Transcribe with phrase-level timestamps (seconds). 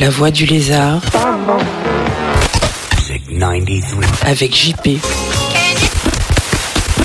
[0.00, 1.02] La voix du lézard
[4.24, 5.00] avec JP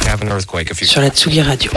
[0.07, 1.71] have an earthquake a few sur la Tsugi Radio.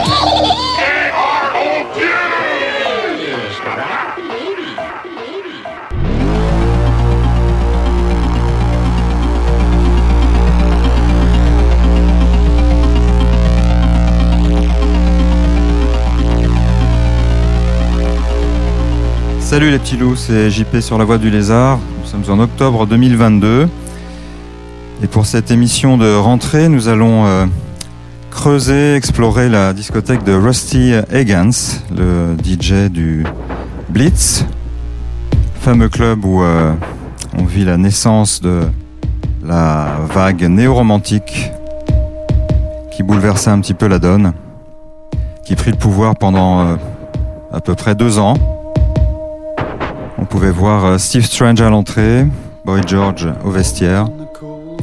[19.51, 21.77] Salut les petits loups, c'est JP sur la voie du lézard.
[21.99, 23.67] Nous sommes en octobre 2022.
[25.03, 27.45] Et pour cette émission de rentrée, nous allons euh,
[28.29, 33.25] creuser, explorer la discothèque de Rusty Higgins, le DJ du
[33.89, 34.45] Blitz,
[35.59, 36.71] fameux club où euh,
[37.37, 38.61] on vit la naissance de
[39.43, 41.51] la vague néo-romantique
[42.95, 44.31] qui bouleversait un petit peu la donne,
[45.43, 46.75] qui prit le pouvoir pendant euh,
[47.51, 48.60] à peu près deux ans.
[50.21, 52.25] On pouvait voir euh, Steve Strange à l'entrée,
[52.65, 54.07] Boy George au vestiaire.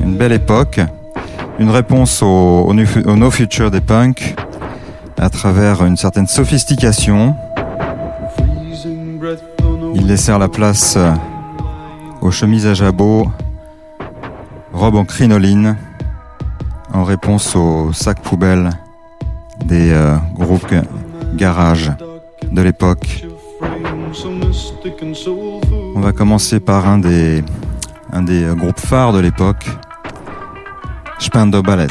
[0.01, 0.81] Une belle époque.
[1.59, 4.37] Une réponse au, no future des punks
[5.19, 7.35] à travers une certaine sophistication.
[9.95, 11.13] Ils laissèrent la place euh,
[12.21, 13.27] aux chemises à jabot,
[14.73, 15.77] robes en crinoline,
[16.95, 18.71] en réponse aux sacs poubelles
[19.65, 20.83] des euh, groupes ga-
[21.35, 21.91] garage
[22.53, 23.25] de l'époque.
[25.95, 27.43] On va commencer par un des,
[28.57, 29.67] groupes phares de l'époque,
[31.19, 31.89] Spandau Ballet.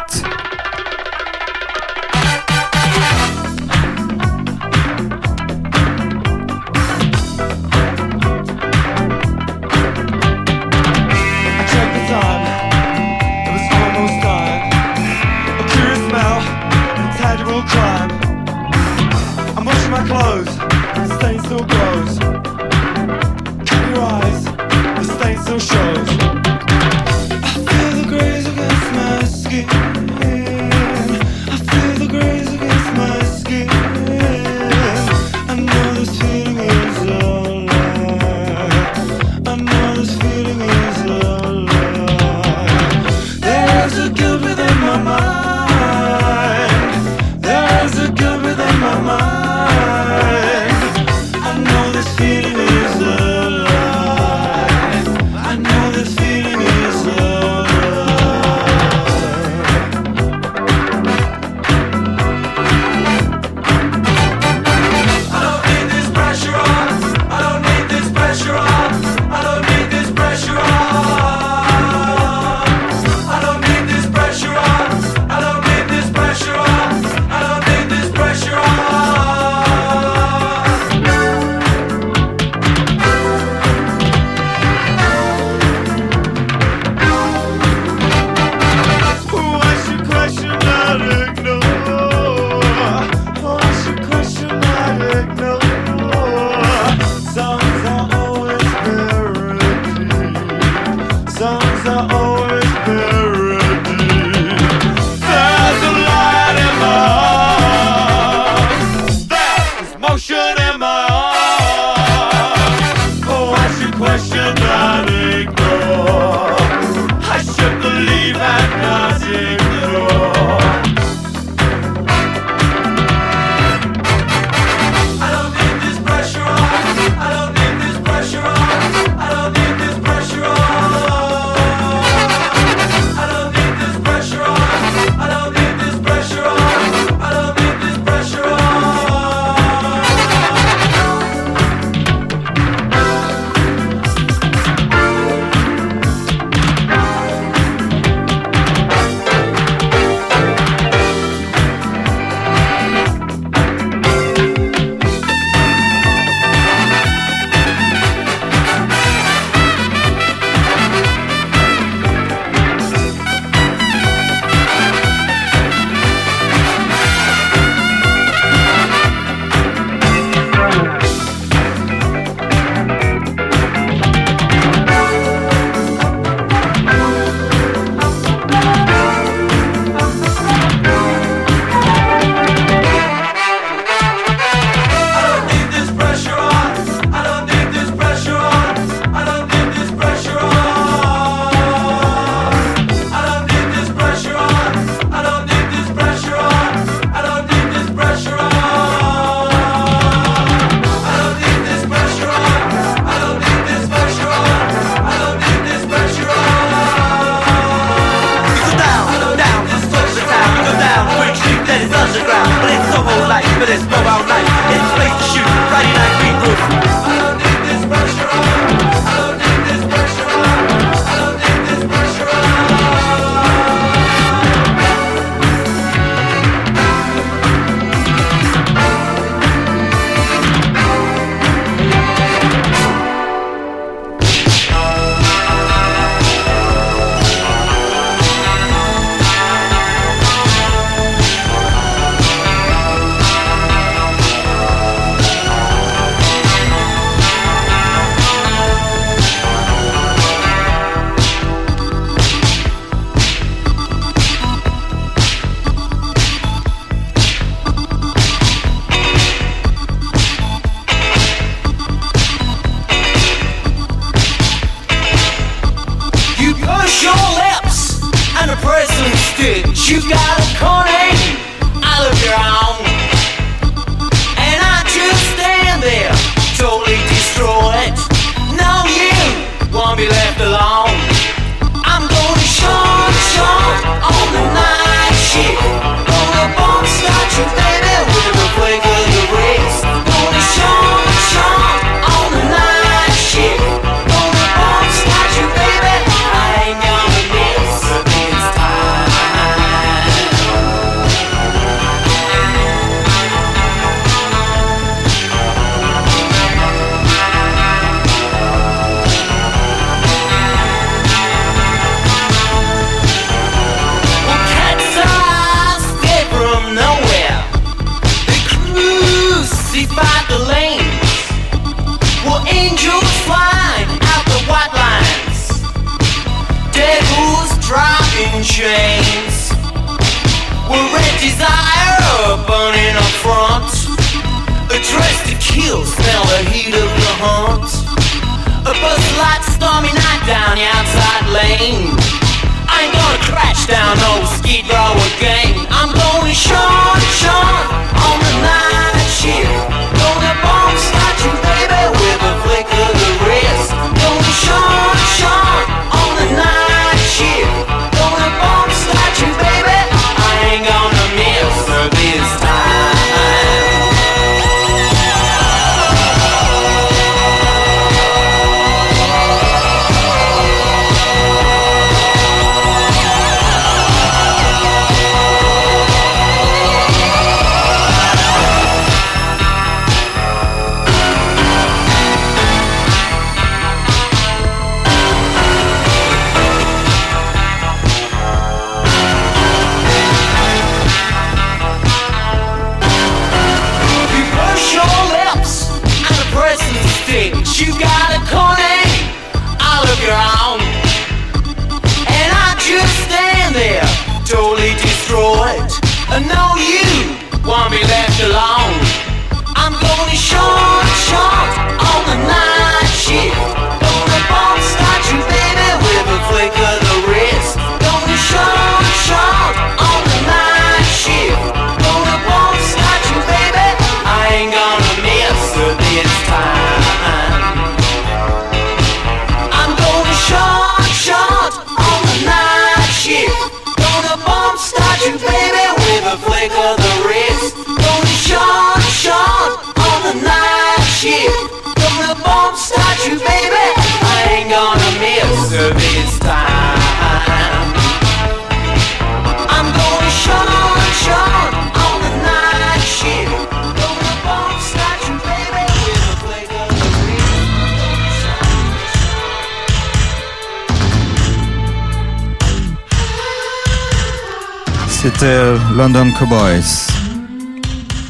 [465.19, 466.86] C'était London Cowboys.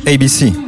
[0.06, 0.67] ABC.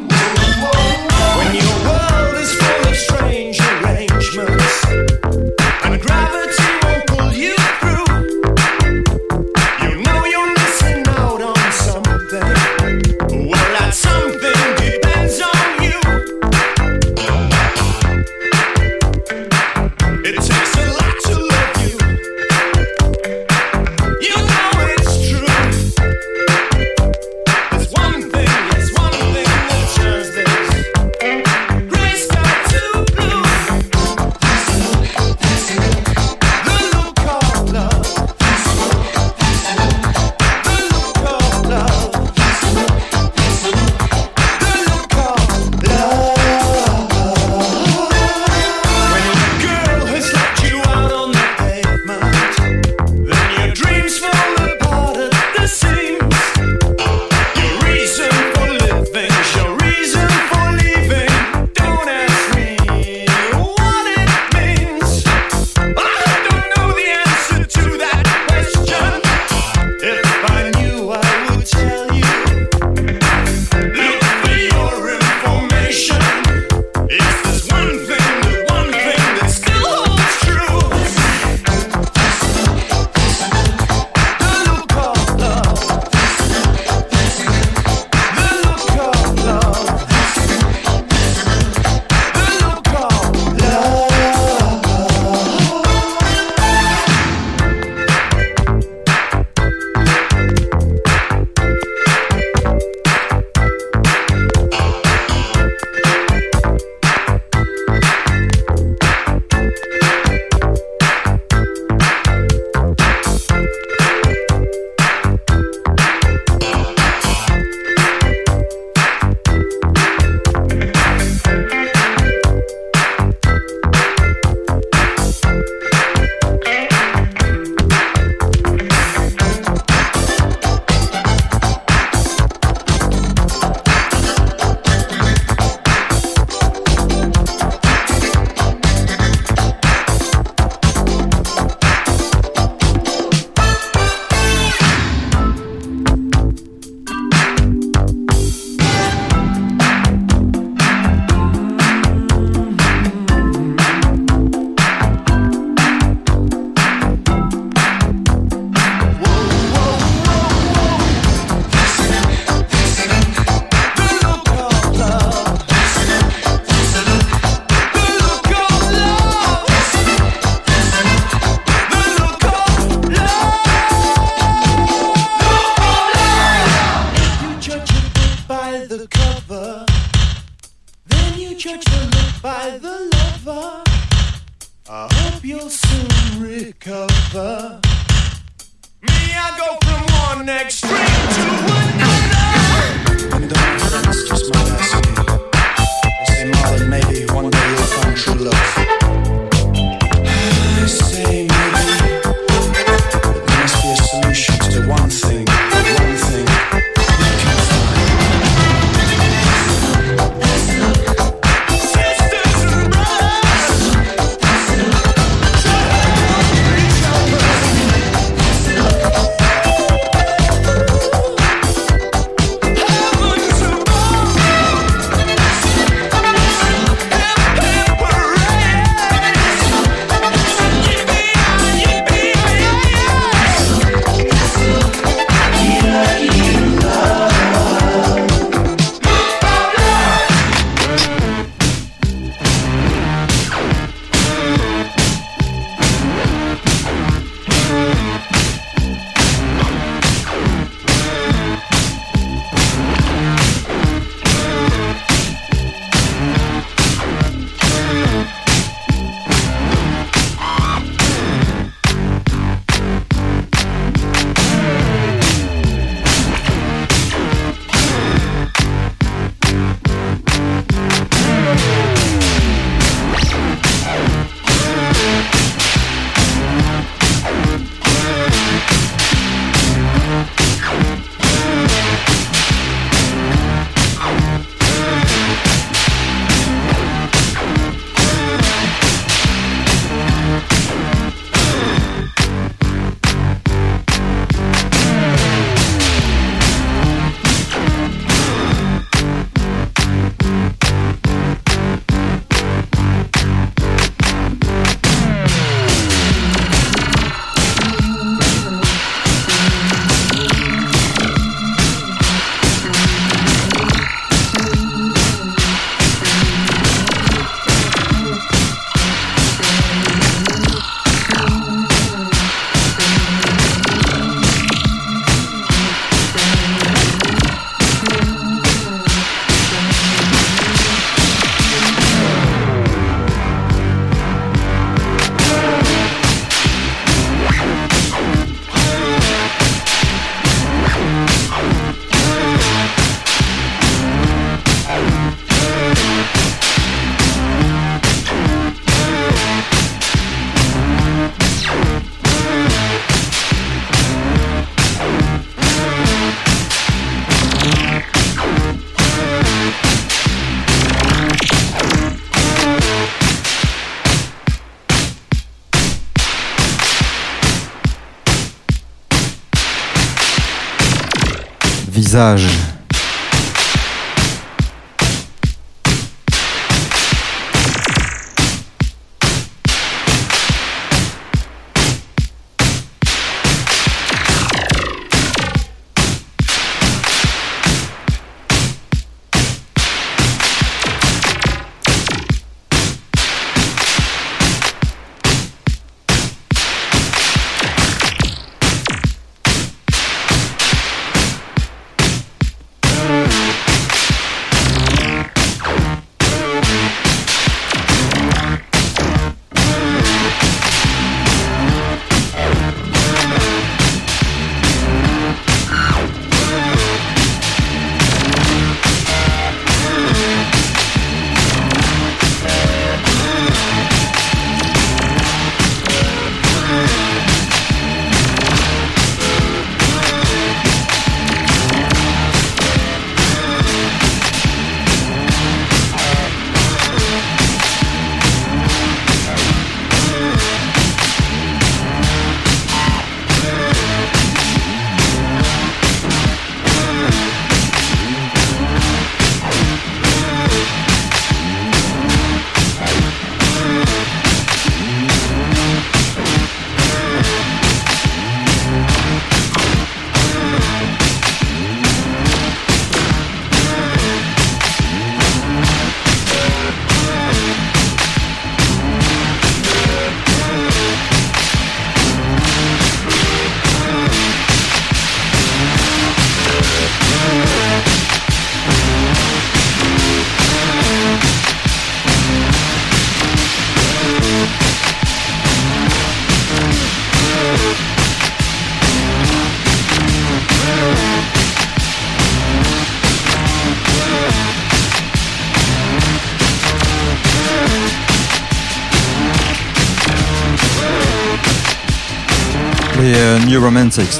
[371.99, 372.48] пейзажи.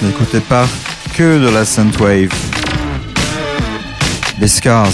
[0.02, 0.68] N'écoutait pas
[1.16, 2.30] que de la synthwave.
[4.38, 4.92] Les Scars.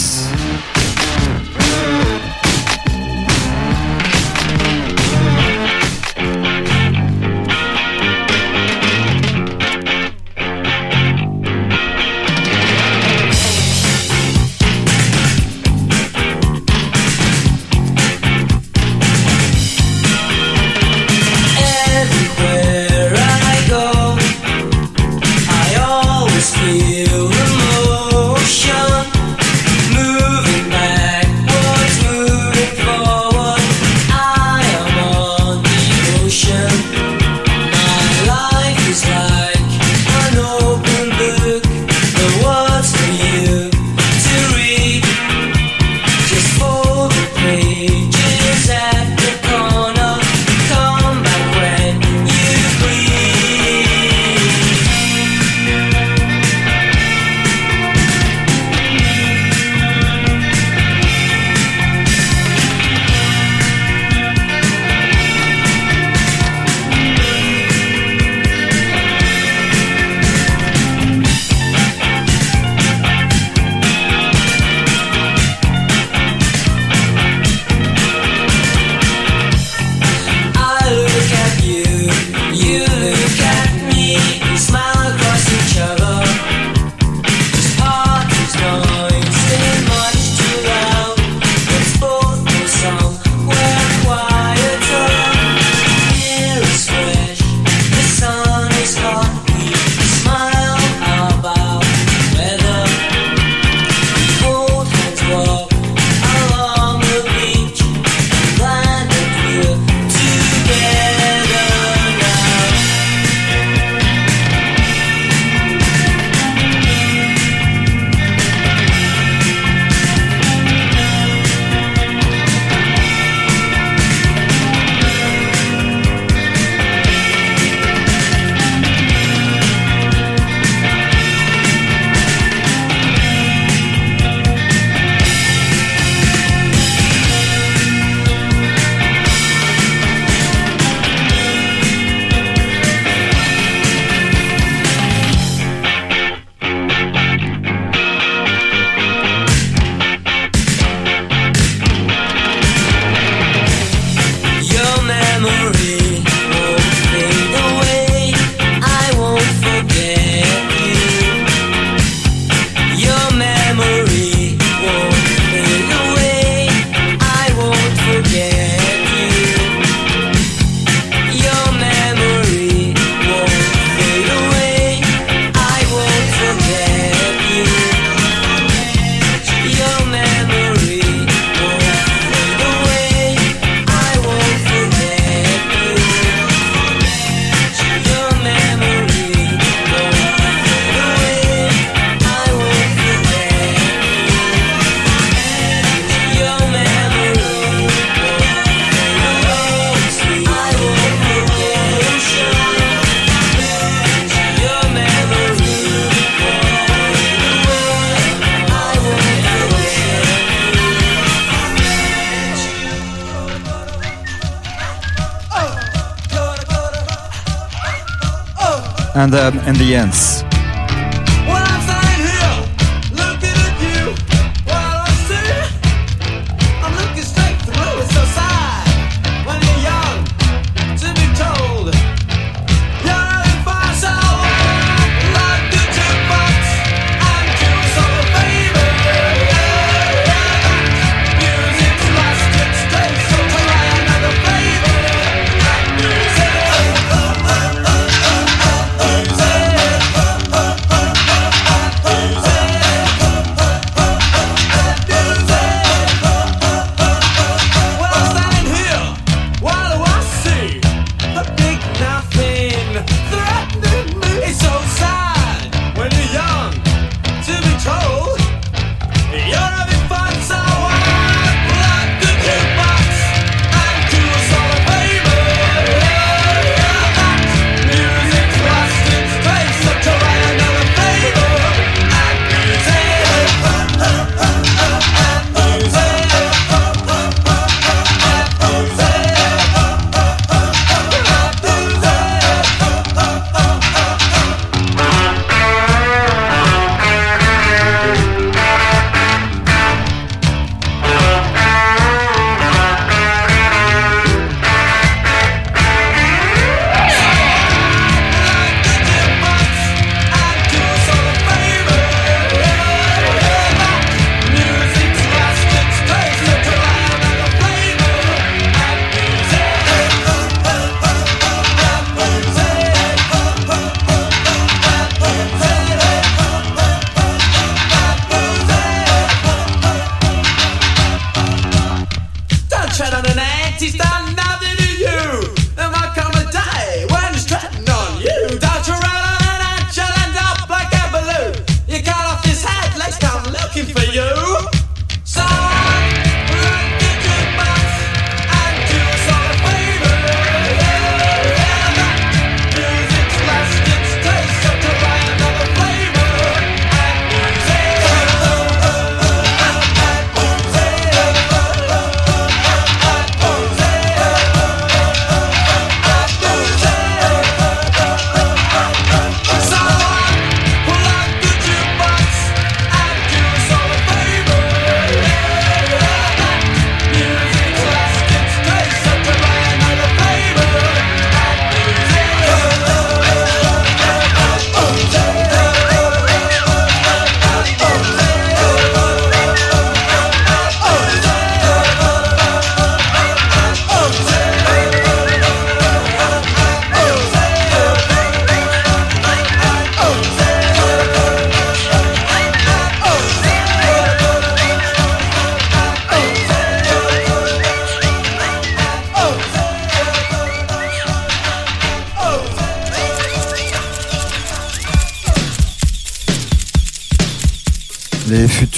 [219.15, 220.44] and um, and the ends.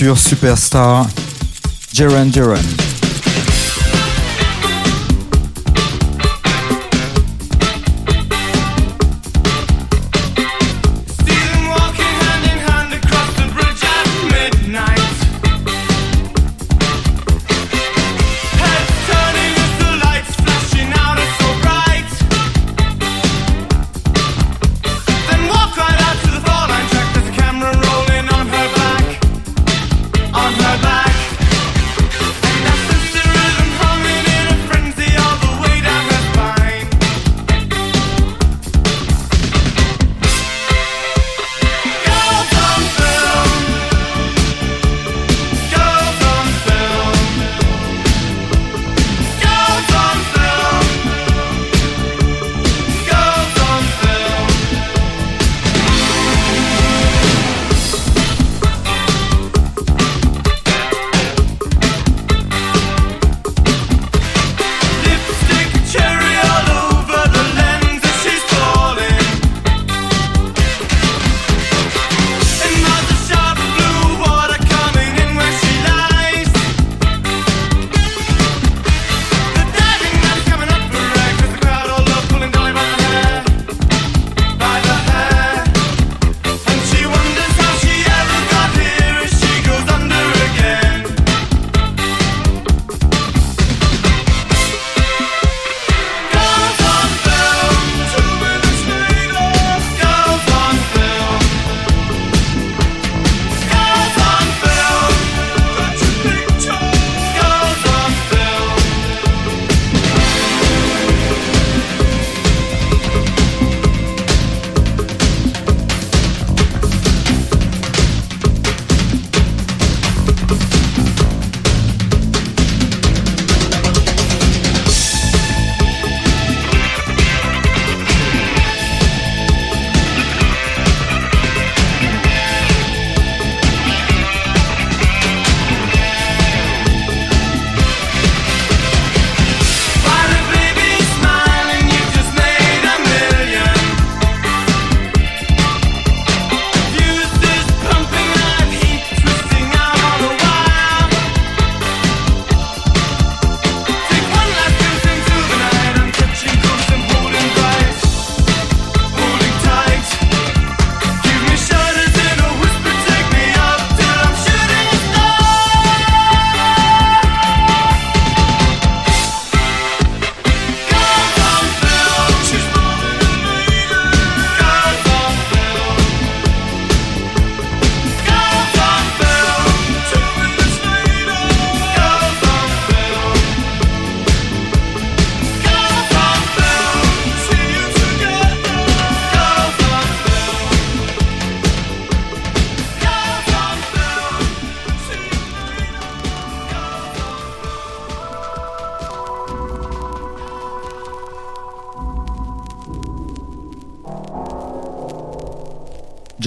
[0.08, 1.08] Les futurs superstars
[1.94, 2.87] Duran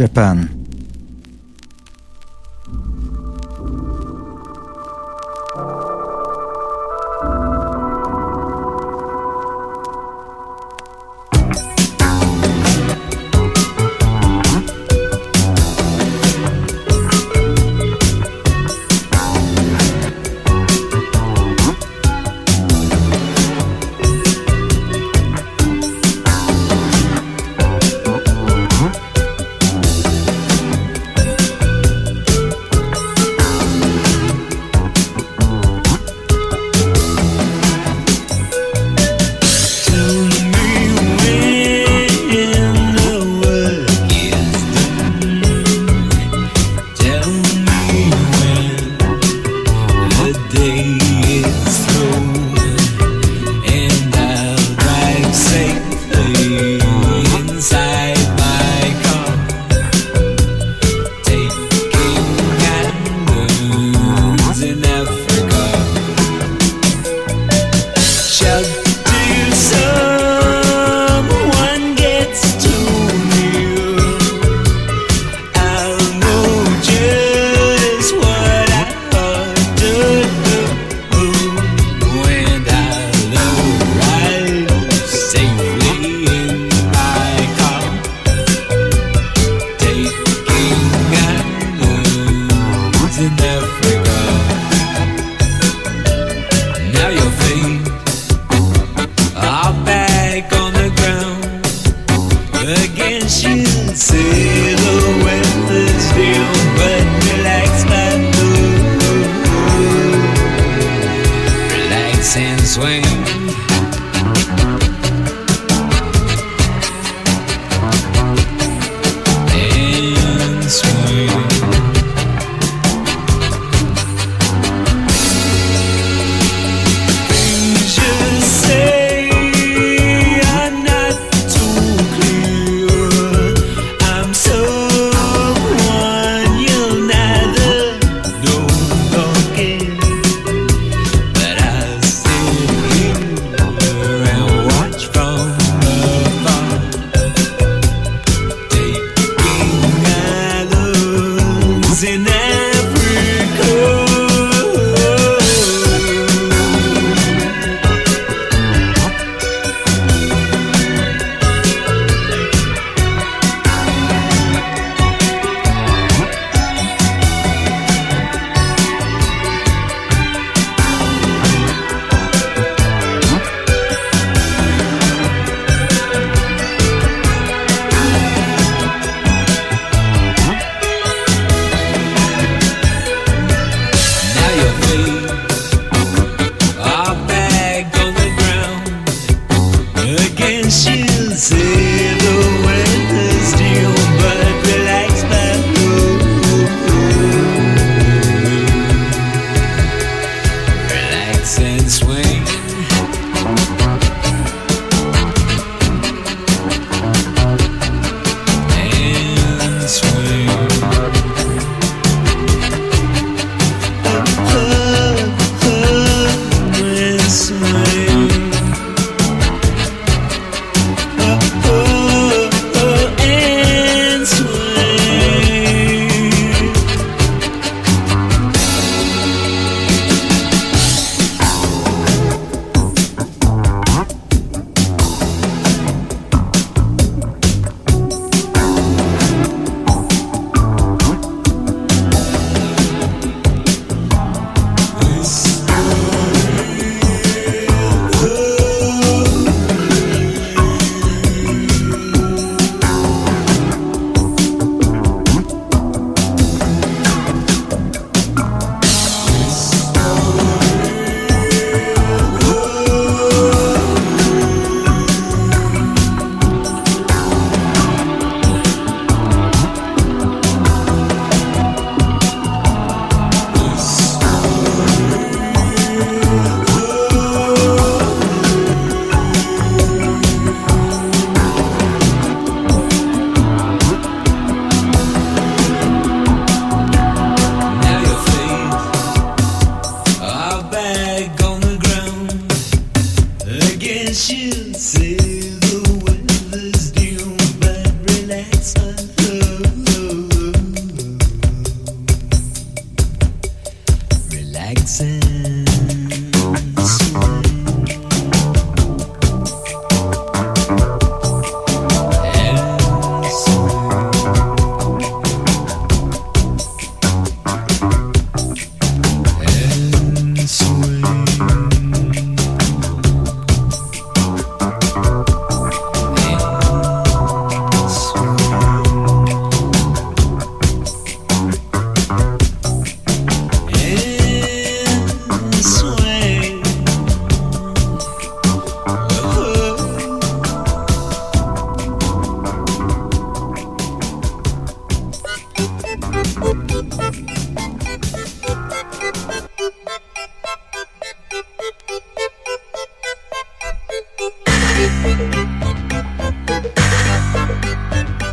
[0.01, 0.50] Japan.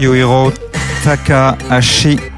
[0.07, 0.53] Yohiro
[1.03, 2.36] Takahashi.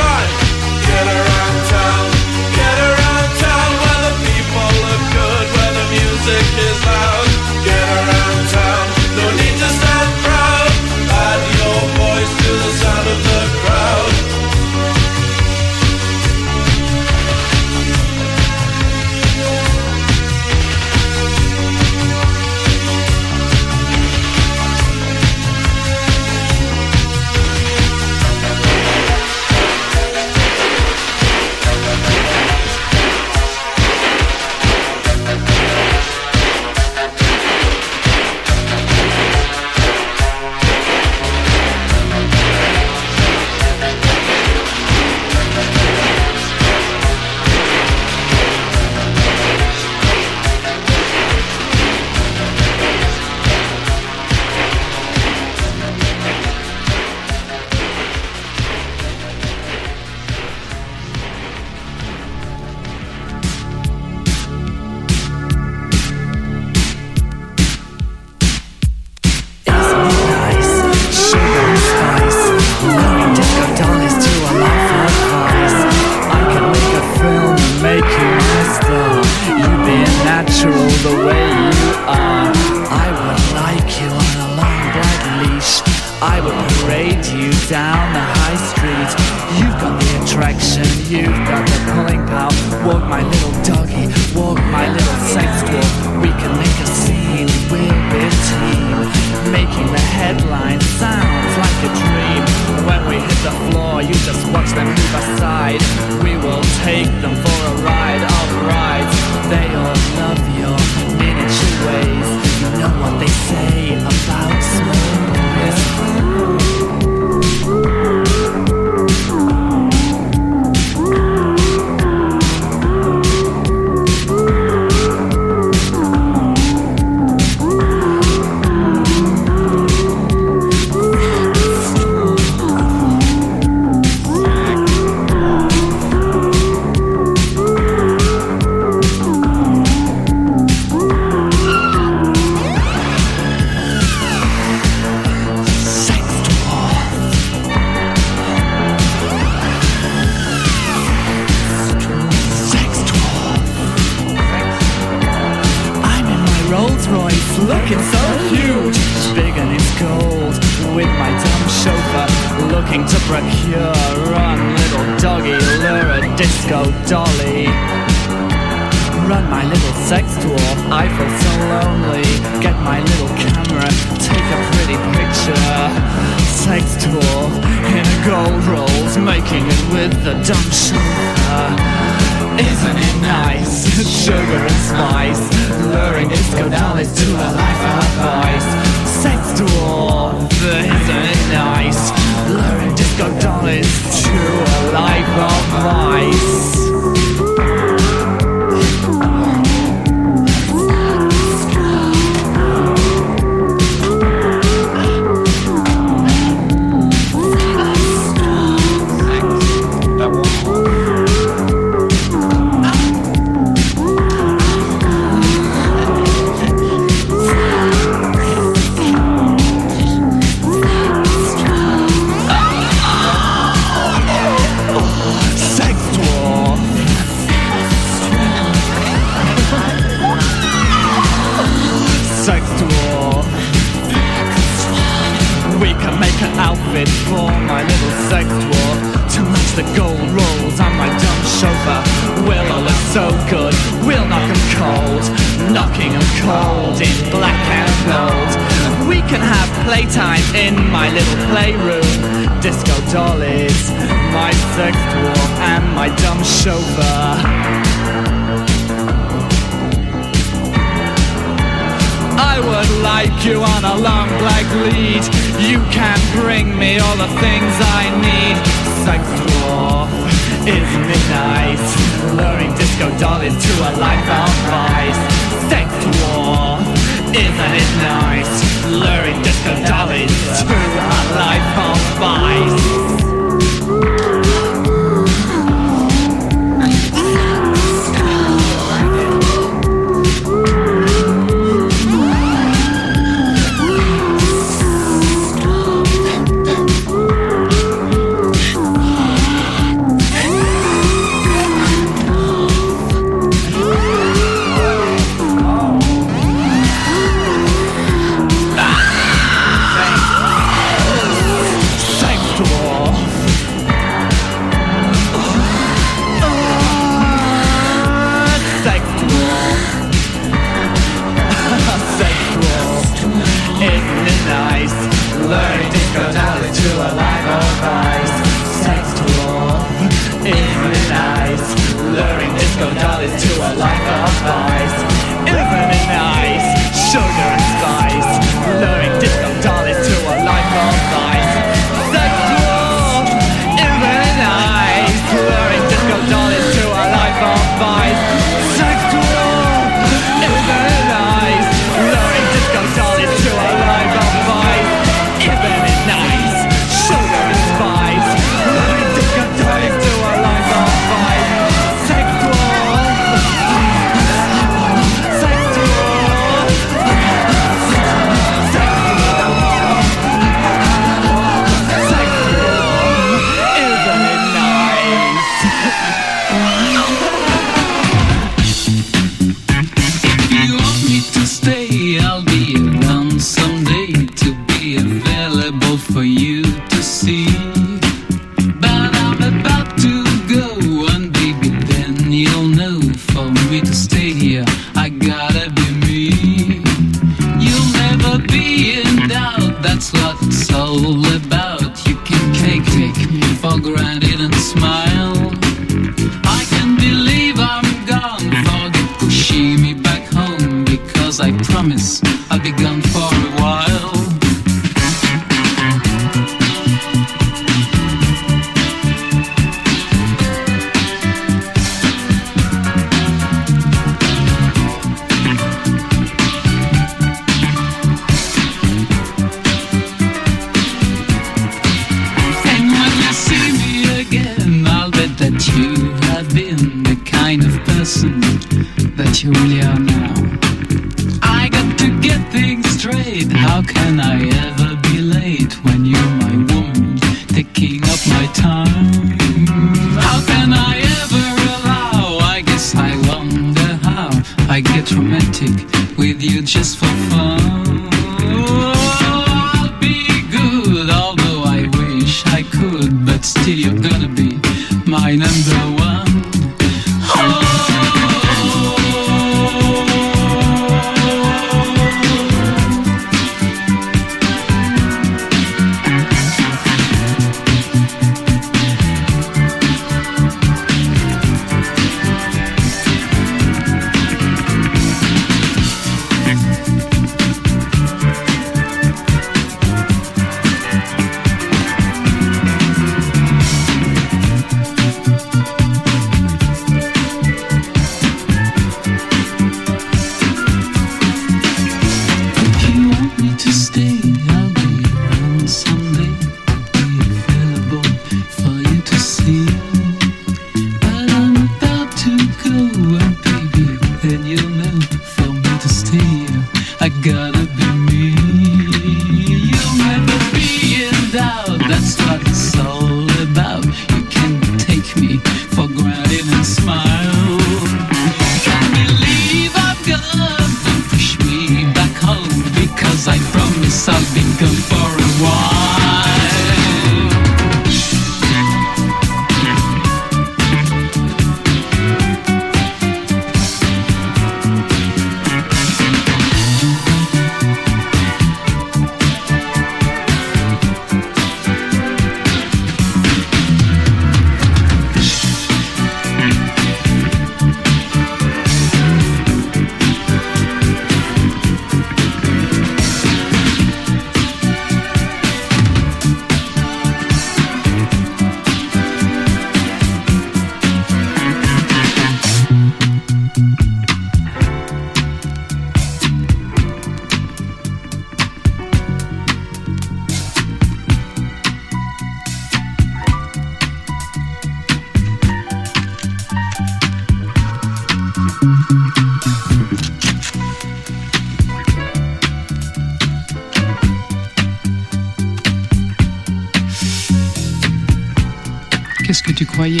[599.28, 600.00] Qu'est-ce que tu croyais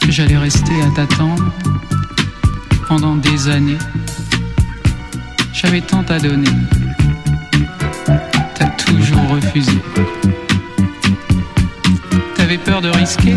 [0.00, 1.44] Que j'allais rester à t'attendre
[2.88, 3.78] pendant des années.
[5.52, 6.50] J'avais tant à donner.
[8.56, 9.78] T'as toujours refusé.
[12.34, 13.36] T'avais peur de risquer.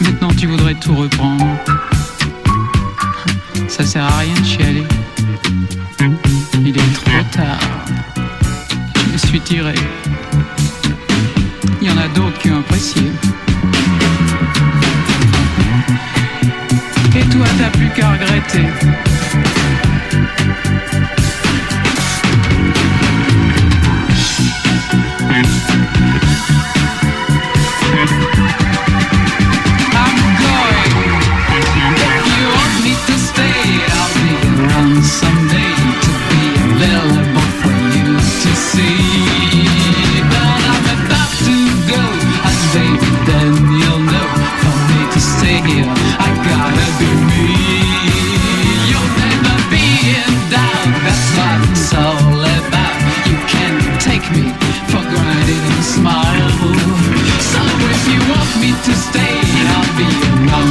[0.00, 1.46] Maintenant tu voudrais tout reprendre.
[3.68, 4.86] Ça sert à rien de chialer.
[6.66, 7.60] Il est trop tard.
[8.96, 9.74] Je me suis tiré.
[17.40, 19.59] toi t'as plus qu'à regretter.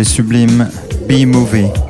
[0.00, 0.66] les sublimes
[1.06, 1.89] B-Movie.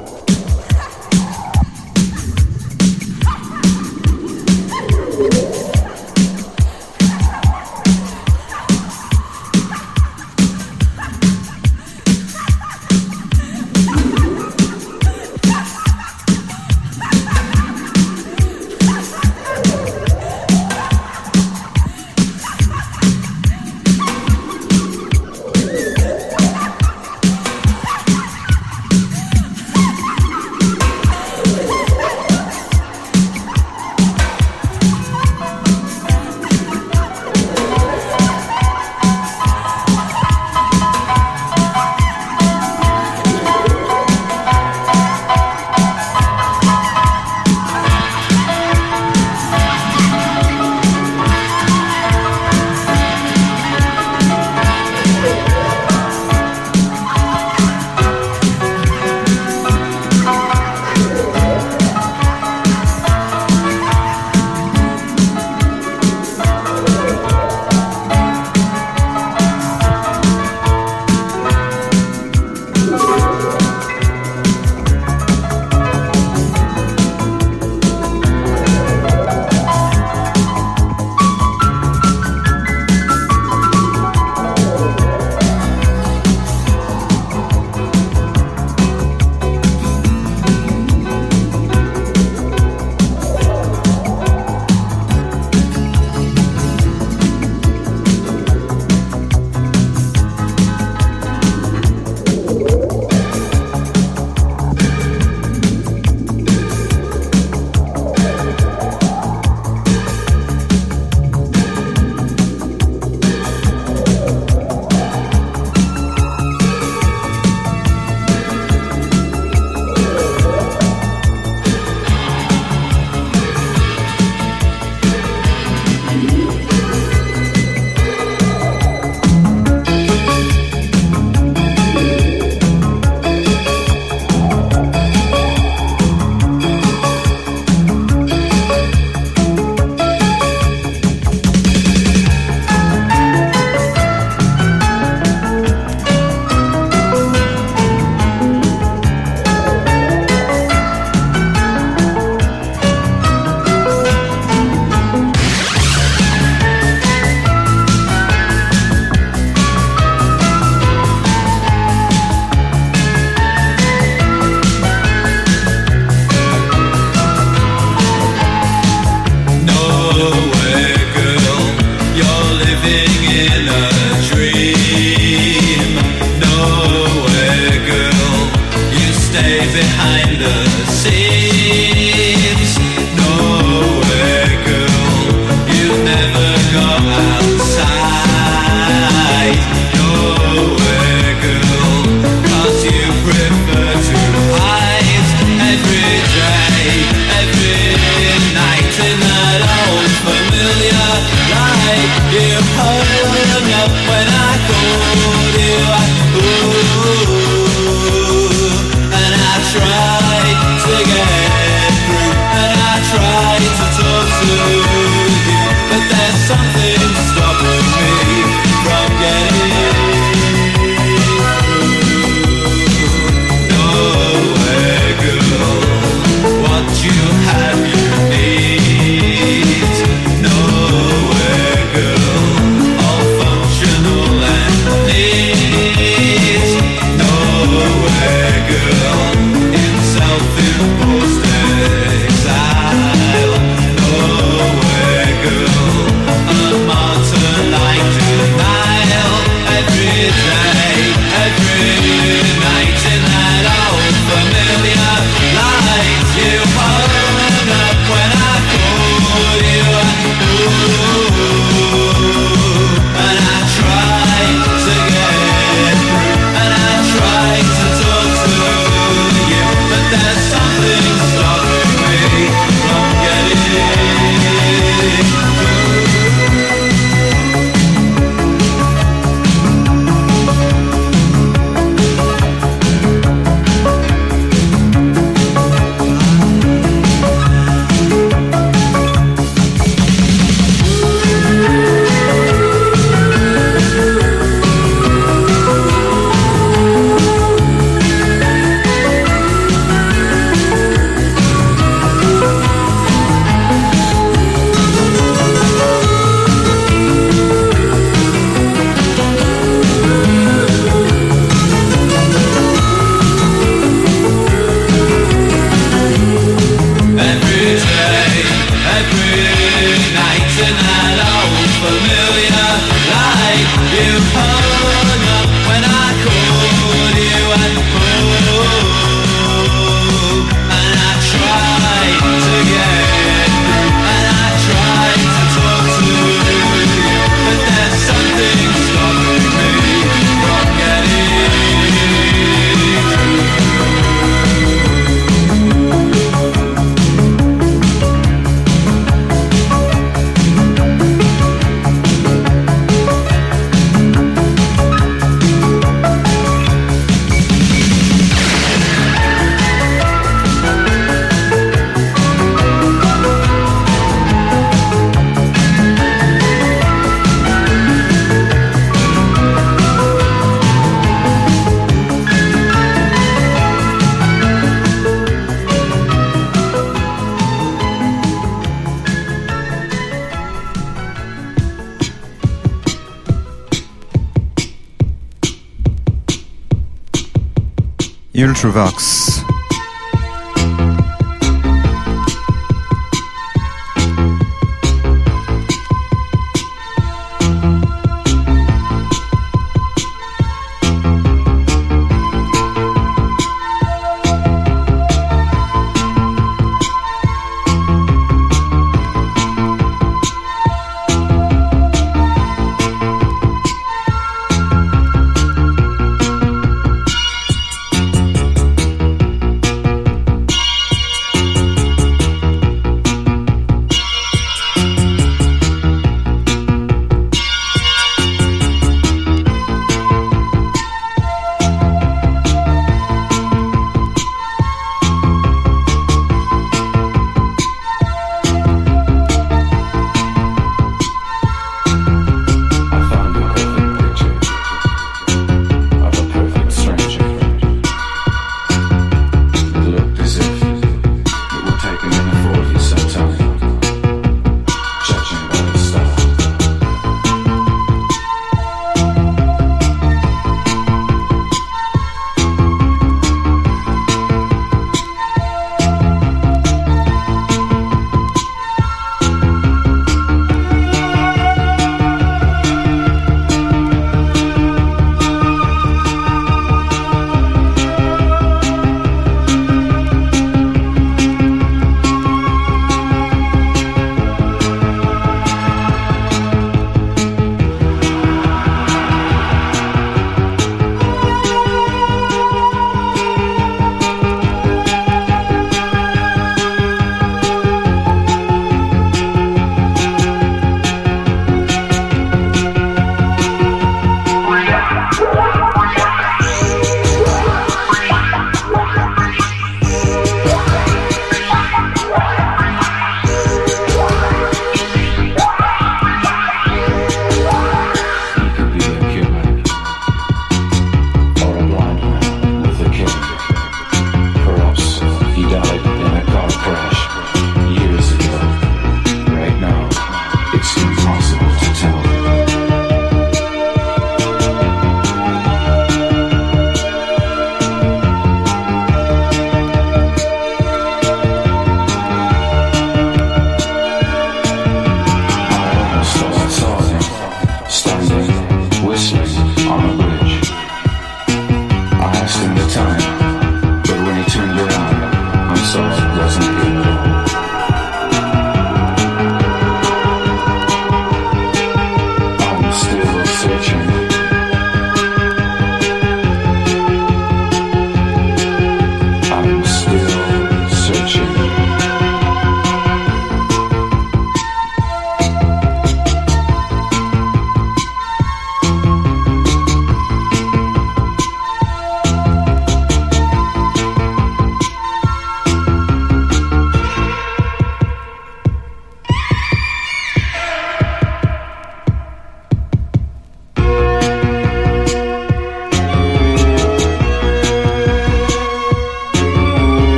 [388.41, 389.40] Ultravox.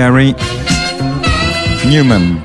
[0.00, 0.34] Gary
[1.84, 2.39] Newman.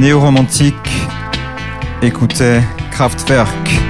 [0.00, 0.74] néo-romantique
[2.00, 3.89] écoutait Kraftwerk.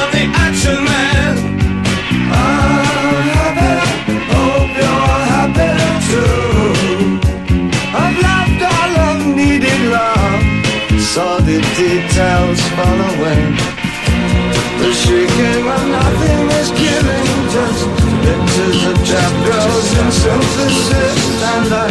[12.81, 13.41] fall away.
[14.81, 17.81] The shrieking, when nothing is giving, just
[18.25, 21.19] pictures of trap girls and synthesis.
[21.53, 21.87] And I,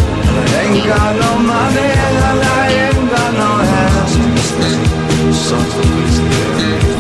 [0.62, 3.98] ain't got no money and I ain't got no hair.
[5.48, 6.90] Something is there,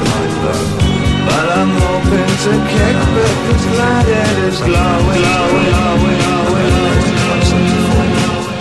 [1.26, 6.70] but I'm hoping to kick because light it is glowing, glowing, glowing, glowing.
[6.70, 8.12] glowing.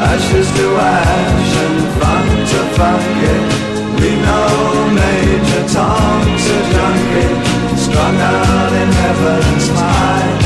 [0.10, 3.69] Ashes to ash and fun to fuck it.
[4.30, 4.42] No,
[4.94, 10.39] Major Tom, Sir Duncan, strung out in heaven's high.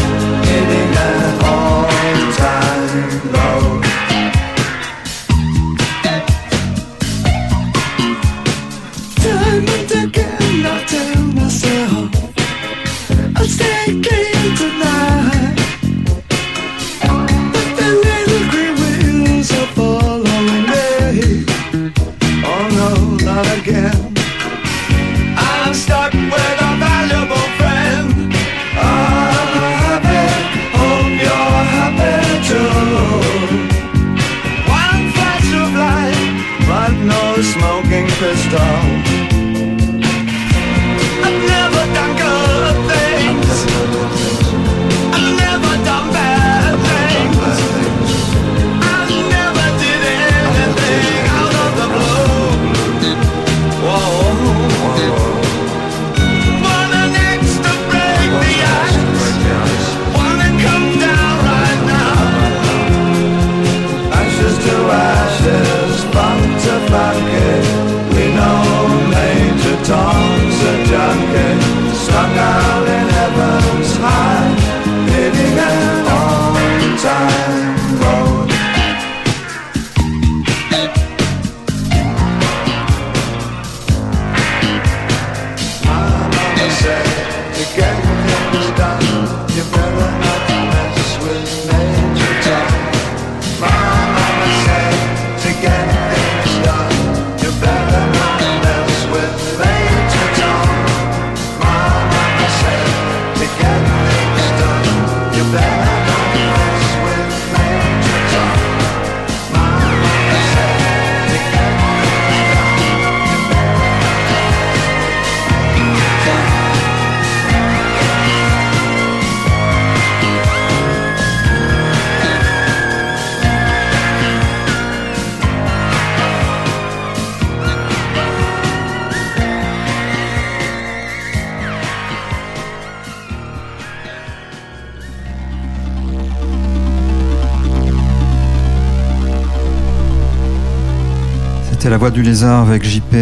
[142.03, 143.13] Voix du lézard avec JP.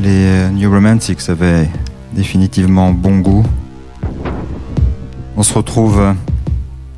[0.00, 1.68] Les euh, New Romantics avaient
[2.14, 3.44] définitivement bon goût.
[5.36, 6.14] On se retrouve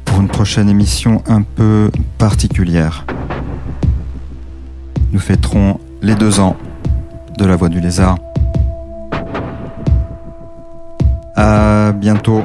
[0.05, 3.05] pour une prochaine émission un peu particulière.
[5.11, 6.57] Nous fêterons les deux ans
[7.37, 8.17] de la voix du lézard.
[11.35, 12.45] À bientôt.